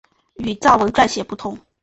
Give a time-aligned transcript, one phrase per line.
[0.37, 1.55] 与藏文转写不同。